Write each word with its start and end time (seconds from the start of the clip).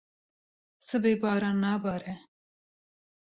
Sibê 0.87 1.13
baran 1.21 1.55
nabare. 1.63 2.13